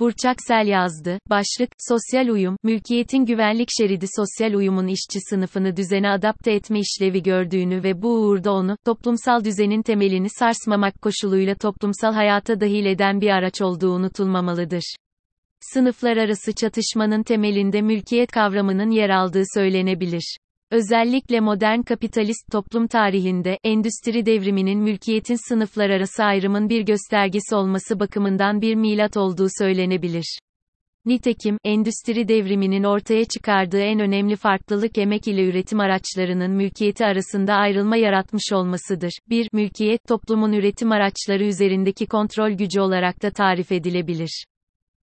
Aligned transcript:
Burçaksel 0.00 0.66
yazdı. 0.66 1.18
Başlık, 1.30 1.70
Sosyal 1.88 2.28
Uyum, 2.28 2.56
Mülkiyetin 2.62 3.24
Güvenlik 3.24 3.68
Şeridi 3.78 4.06
Sosyal 4.16 4.54
uyumun 4.54 4.86
işçi 4.86 5.20
sınıfını 5.30 5.76
düzene 5.76 6.10
adapte 6.10 6.52
etme 6.52 6.80
işlevi 6.80 7.22
gördüğünü 7.22 7.82
ve 7.82 8.02
bu 8.02 8.08
uğurda 8.08 8.52
onu, 8.52 8.76
toplumsal 8.84 9.44
düzenin 9.44 9.82
temelini 9.82 10.30
sarsmamak 10.30 11.02
koşuluyla 11.02 11.54
toplumsal 11.54 12.12
hayata 12.12 12.60
dahil 12.60 12.84
eden 12.84 13.20
bir 13.20 13.30
araç 13.30 13.62
olduğu 13.62 13.90
unutulmamalıdır. 13.90 14.94
Sınıflar 15.60 16.16
arası 16.16 16.54
çatışmanın 16.54 17.22
temelinde 17.22 17.82
mülkiyet 17.82 18.30
kavramının 18.30 18.90
yer 18.90 19.10
aldığı 19.10 19.44
söylenebilir. 19.54 20.36
Özellikle 20.70 21.40
modern 21.40 21.82
kapitalist 21.82 22.52
toplum 22.52 22.86
tarihinde, 22.86 23.58
endüstri 23.64 24.26
devriminin 24.26 24.78
mülkiyetin 24.78 25.48
sınıflar 25.48 25.90
arası 25.90 26.24
ayrımın 26.24 26.68
bir 26.68 26.82
göstergesi 26.82 27.54
olması 27.54 28.00
bakımından 28.00 28.60
bir 28.60 28.74
milat 28.74 29.16
olduğu 29.16 29.48
söylenebilir. 29.58 30.38
Nitekim, 31.04 31.58
endüstri 31.64 32.28
devriminin 32.28 32.84
ortaya 32.84 33.24
çıkardığı 33.24 33.80
en 33.80 34.00
önemli 34.00 34.36
farklılık 34.36 34.98
emek 34.98 35.28
ile 35.28 35.44
üretim 35.44 35.80
araçlarının 35.80 36.50
mülkiyeti 36.50 37.04
arasında 37.04 37.54
ayrılma 37.54 37.96
yaratmış 37.96 38.52
olmasıdır. 38.52 39.12
1. 39.30 39.48
Mülkiyet, 39.52 40.00
toplumun 40.08 40.52
üretim 40.52 40.92
araçları 40.92 41.44
üzerindeki 41.44 42.06
kontrol 42.06 42.50
gücü 42.50 42.80
olarak 42.80 43.22
da 43.22 43.30
tarif 43.30 43.72
edilebilir. 43.72 44.44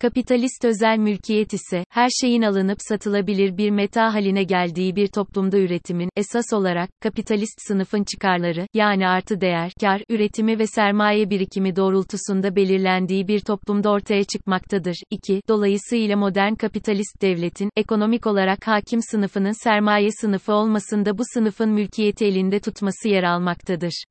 Kapitalist 0.00 0.64
özel 0.64 0.98
mülkiyet 0.98 1.52
ise, 1.52 1.84
her 1.90 2.08
şeyin 2.20 2.42
alınıp 2.42 2.78
satılabilir 2.80 3.56
bir 3.56 3.70
meta 3.70 4.14
haline 4.14 4.44
geldiği 4.44 4.96
bir 4.96 5.06
toplumda 5.06 5.58
üretimin, 5.58 6.10
esas 6.16 6.52
olarak, 6.52 6.90
kapitalist 7.00 7.58
sınıfın 7.68 8.04
çıkarları, 8.04 8.66
yani 8.74 9.08
artı 9.08 9.40
değer, 9.40 9.72
kar, 9.80 10.02
üretimi 10.08 10.58
ve 10.58 10.66
sermaye 10.66 11.30
birikimi 11.30 11.76
doğrultusunda 11.76 12.56
belirlendiği 12.56 13.28
bir 13.28 13.40
toplumda 13.40 13.90
ortaya 13.90 14.24
çıkmaktadır. 14.24 14.96
2. 15.10 15.42
Dolayısıyla 15.48 16.16
modern 16.16 16.54
kapitalist 16.54 17.22
devletin, 17.22 17.70
ekonomik 17.76 18.26
olarak 18.26 18.66
hakim 18.66 19.00
sınıfının 19.02 19.64
sermaye 19.64 20.10
sınıfı 20.20 20.52
olmasında 20.52 21.18
bu 21.18 21.22
sınıfın 21.34 21.70
mülkiyeti 21.70 22.24
elinde 22.24 22.60
tutması 22.60 23.08
yer 23.08 23.22
almaktadır. 23.22 24.04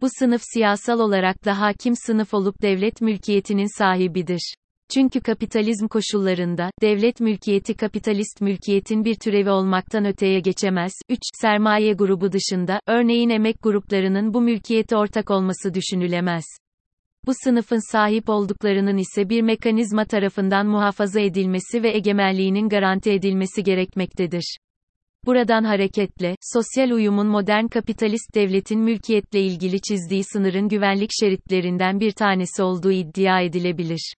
Bu 0.00 0.06
sınıf 0.18 0.42
siyasal 0.44 1.00
olarak 1.00 1.44
da 1.44 1.60
hakim 1.60 1.94
sınıf 1.96 2.34
olup 2.34 2.62
devlet 2.62 3.00
mülkiyetinin 3.00 3.78
sahibidir. 3.78 4.54
Çünkü 4.94 5.20
kapitalizm 5.20 5.88
koşullarında, 5.88 6.70
devlet 6.82 7.20
mülkiyeti 7.20 7.74
kapitalist 7.74 8.40
mülkiyetin 8.40 9.04
bir 9.04 9.14
türevi 9.14 9.50
olmaktan 9.50 10.04
öteye 10.04 10.40
geçemez. 10.40 10.92
3. 11.08 11.18
Sermaye 11.40 11.92
grubu 11.92 12.32
dışında, 12.32 12.80
örneğin 12.86 13.30
emek 13.30 13.62
gruplarının 13.62 14.34
bu 14.34 14.40
mülkiyete 14.40 14.96
ortak 14.96 15.30
olması 15.30 15.74
düşünülemez. 15.74 16.44
Bu 17.26 17.32
sınıfın 17.44 17.92
sahip 17.92 18.28
olduklarının 18.28 18.96
ise 18.96 19.28
bir 19.28 19.42
mekanizma 19.42 20.04
tarafından 20.04 20.66
muhafaza 20.66 21.20
edilmesi 21.20 21.82
ve 21.82 21.96
egemenliğinin 21.96 22.68
garanti 22.68 23.10
edilmesi 23.10 23.62
gerekmektedir. 23.62 24.58
Buradan 25.26 25.64
hareketle, 25.64 26.36
sosyal 26.40 26.90
uyumun 26.90 27.26
modern 27.26 27.66
kapitalist 27.66 28.34
devletin 28.34 28.80
mülkiyetle 28.80 29.40
ilgili 29.40 29.80
çizdiği 29.80 30.24
sınırın 30.24 30.68
güvenlik 30.68 31.10
şeritlerinden 31.20 32.00
bir 32.00 32.12
tanesi 32.12 32.62
olduğu 32.62 32.92
iddia 32.92 33.40
edilebilir. 33.40 34.14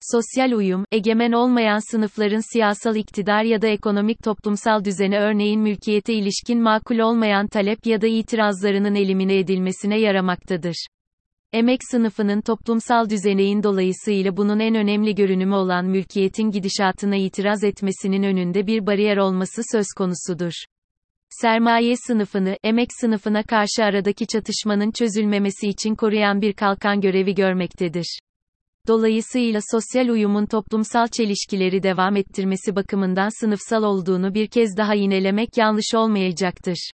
Sosyal 0.00 0.52
uyum, 0.52 0.84
egemen 0.92 1.32
olmayan 1.32 1.90
sınıfların 1.90 2.52
siyasal 2.52 2.96
iktidar 2.96 3.42
ya 3.42 3.62
da 3.62 3.66
ekonomik 3.66 4.22
toplumsal 4.22 4.84
düzene 4.84 5.18
örneğin 5.18 5.60
mülkiyete 5.60 6.14
ilişkin 6.14 6.62
makul 6.62 6.98
olmayan 6.98 7.46
talep 7.46 7.86
ya 7.86 8.00
da 8.00 8.06
itirazlarının 8.06 8.94
elimine 8.94 9.38
edilmesine 9.38 10.00
yaramaktadır. 10.00 10.86
Emek 11.52 11.80
sınıfının 11.90 12.40
toplumsal 12.40 13.10
düzeneğin 13.10 13.62
dolayısıyla 13.62 14.36
bunun 14.36 14.60
en 14.60 14.74
önemli 14.74 15.14
görünümü 15.14 15.54
olan 15.54 15.86
mülkiyetin 15.86 16.50
gidişatına 16.50 17.16
itiraz 17.16 17.64
etmesinin 17.64 18.22
önünde 18.22 18.66
bir 18.66 18.86
bariyer 18.86 19.16
olması 19.16 19.62
söz 19.72 19.86
konusudur. 19.96 20.52
Sermaye 21.30 21.94
sınıfını, 22.06 22.56
emek 22.64 22.88
sınıfına 23.00 23.42
karşı 23.42 23.84
aradaki 23.84 24.26
çatışmanın 24.26 24.90
çözülmemesi 24.90 25.68
için 25.68 25.94
koruyan 25.94 26.40
bir 26.40 26.52
kalkan 26.52 27.00
görevi 27.00 27.34
görmektedir. 27.34 28.18
Dolayısıyla 28.88 29.60
sosyal 29.72 30.08
uyumun 30.08 30.46
toplumsal 30.46 31.06
çelişkileri 31.08 31.82
devam 31.82 32.16
ettirmesi 32.16 32.76
bakımından 32.76 33.40
sınıfsal 33.40 33.82
olduğunu 33.82 34.34
bir 34.34 34.46
kez 34.46 34.76
daha 34.76 34.94
yinelemek 34.94 35.56
yanlış 35.56 35.94
olmayacaktır. 35.94 36.90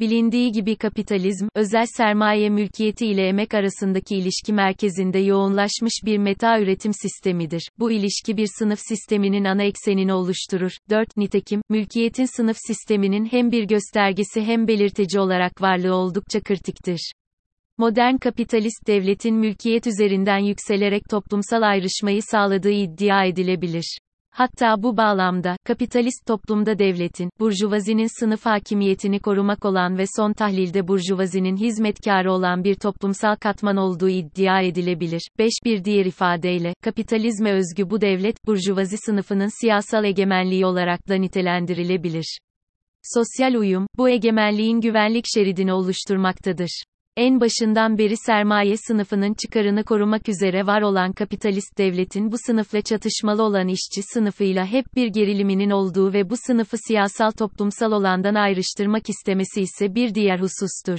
Bilindiği 0.00 0.52
gibi 0.52 0.76
kapitalizm, 0.76 1.48
özel 1.54 1.86
sermaye 1.96 2.50
mülkiyeti 2.50 3.06
ile 3.06 3.28
emek 3.28 3.54
arasındaki 3.54 4.16
ilişki 4.16 4.52
merkezinde 4.52 5.18
yoğunlaşmış 5.18 5.92
bir 6.04 6.18
meta 6.18 6.60
üretim 6.60 6.92
sistemidir. 6.92 7.68
Bu 7.78 7.92
ilişki 7.92 8.36
bir 8.36 8.48
sınıf 8.58 8.78
sisteminin 8.88 9.44
ana 9.44 9.62
eksenini 9.62 10.12
oluşturur. 10.12 10.72
4. 10.90 11.16
Nitekim, 11.16 11.62
mülkiyetin 11.68 12.36
sınıf 12.36 12.56
sisteminin 12.66 13.24
hem 13.24 13.52
bir 13.52 13.64
göstergesi 13.64 14.42
hem 14.42 14.68
belirteci 14.68 15.20
olarak 15.20 15.62
varlığı 15.62 15.94
oldukça 15.94 16.40
kritiktir. 16.40 17.12
Modern 17.80 18.16
kapitalist 18.16 18.86
devletin 18.86 19.36
mülkiyet 19.36 19.86
üzerinden 19.86 20.38
yükselerek 20.38 21.02
toplumsal 21.10 21.62
ayrışmayı 21.62 22.22
sağladığı 22.22 22.70
iddia 22.70 23.24
edilebilir. 23.24 23.98
Hatta 24.30 24.82
bu 24.82 24.96
bağlamda, 24.96 25.56
kapitalist 25.64 26.26
toplumda 26.26 26.78
devletin, 26.78 27.30
burjuvazinin 27.40 28.20
sınıf 28.20 28.46
hakimiyetini 28.46 29.20
korumak 29.20 29.64
olan 29.64 29.98
ve 29.98 30.04
son 30.16 30.32
tahlilde 30.32 30.88
burjuvazinin 30.88 31.56
hizmetkarı 31.56 32.32
olan 32.32 32.64
bir 32.64 32.74
toplumsal 32.74 33.36
katman 33.36 33.76
olduğu 33.76 34.08
iddia 34.08 34.60
edilebilir. 34.60 35.28
5. 35.38 35.52
Bir 35.64 35.84
diğer 35.84 36.06
ifadeyle, 36.06 36.74
kapitalizme 36.82 37.52
özgü 37.52 37.90
bu 37.90 38.00
devlet, 38.00 38.46
burjuvazi 38.46 38.96
sınıfının 38.96 39.60
siyasal 39.60 40.04
egemenliği 40.04 40.66
olarak 40.66 41.08
da 41.08 41.14
nitelendirilebilir. 41.14 42.38
Sosyal 43.02 43.54
uyum, 43.54 43.86
bu 43.96 44.08
egemenliğin 44.08 44.80
güvenlik 44.80 45.24
şeridini 45.34 45.72
oluşturmaktadır. 45.72 46.82
En 47.20 47.40
başından 47.40 47.98
beri 47.98 48.16
sermaye 48.16 48.76
sınıfının 48.76 49.34
çıkarını 49.34 49.84
korumak 49.84 50.28
üzere 50.28 50.66
var 50.66 50.82
olan 50.82 51.12
kapitalist 51.12 51.78
devletin 51.78 52.32
bu 52.32 52.36
sınıfla 52.46 52.82
çatışmalı 52.82 53.42
olan 53.42 53.68
işçi 53.68 54.02
sınıfıyla 54.02 54.66
hep 54.66 54.86
bir 54.94 55.06
geriliminin 55.06 55.70
olduğu 55.70 56.12
ve 56.12 56.30
bu 56.30 56.34
sınıfı 56.46 56.76
siyasal 56.88 57.30
toplumsal 57.30 57.92
olandan 57.92 58.34
ayrıştırmak 58.34 59.08
istemesi 59.08 59.60
ise 59.60 59.94
bir 59.94 60.14
diğer 60.14 60.38
husustur. 60.38 60.98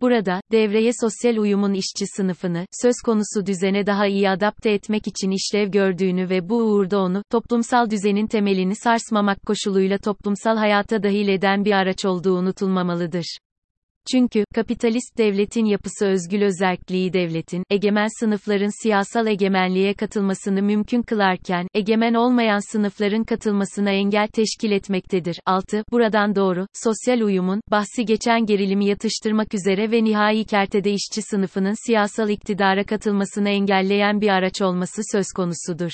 Burada, 0.00 0.40
devreye 0.52 0.90
sosyal 1.00 1.36
uyumun 1.36 1.74
işçi 1.74 2.06
sınıfını, 2.16 2.66
söz 2.82 2.94
konusu 3.04 3.46
düzene 3.46 3.86
daha 3.86 4.06
iyi 4.06 4.30
adapte 4.30 4.70
etmek 4.70 5.06
için 5.06 5.30
işlev 5.30 5.70
gördüğünü 5.70 6.30
ve 6.30 6.48
bu 6.48 6.56
uğurda 6.56 6.98
onu, 6.98 7.22
toplumsal 7.30 7.90
düzenin 7.90 8.26
temelini 8.26 8.76
sarsmamak 8.76 9.46
koşuluyla 9.46 9.98
toplumsal 9.98 10.56
hayata 10.56 11.02
dahil 11.02 11.28
eden 11.28 11.64
bir 11.64 11.72
araç 11.72 12.04
olduğu 12.04 12.34
unutulmamalıdır. 12.38 13.38
Çünkü, 14.10 14.44
kapitalist 14.54 15.18
devletin 15.18 15.64
yapısı 15.64 16.06
özgül 16.06 16.42
özerkliği 16.42 17.12
devletin, 17.12 17.62
egemen 17.70 18.20
sınıfların 18.20 18.82
siyasal 18.82 19.26
egemenliğe 19.26 19.94
katılmasını 19.94 20.62
mümkün 20.62 21.02
kılarken, 21.02 21.66
egemen 21.74 22.14
olmayan 22.14 22.72
sınıfların 22.72 23.24
katılmasına 23.24 23.90
engel 23.90 24.26
teşkil 24.26 24.70
etmektedir. 24.70 25.40
6. 25.46 25.82
Buradan 25.92 26.34
doğru, 26.34 26.66
sosyal 26.74 27.20
uyumun, 27.20 27.60
bahsi 27.70 28.04
geçen 28.04 28.46
gerilimi 28.46 28.86
yatıştırmak 28.86 29.54
üzere 29.54 29.90
ve 29.90 30.04
nihai 30.04 30.44
kertede 30.44 30.90
işçi 30.90 31.22
sınıfının 31.22 31.86
siyasal 31.86 32.28
iktidara 32.28 32.84
katılmasını 32.84 33.48
engelleyen 33.48 34.20
bir 34.20 34.28
araç 34.28 34.62
olması 34.62 35.02
söz 35.12 35.26
konusudur. 35.36 35.92